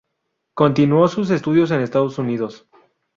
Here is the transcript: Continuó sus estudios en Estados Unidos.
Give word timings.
Continuó 0.55 1.07
sus 1.07 1.29
estudios 1.29 1.69
en 1.69 1.81
Estados 1.81 2.17
Unidos. 2.17 2.67